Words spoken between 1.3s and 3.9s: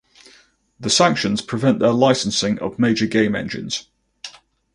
prevent their licensing of major game engines.